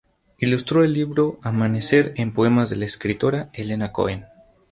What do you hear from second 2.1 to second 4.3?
en Poemas de la Escritora Elena Kohen.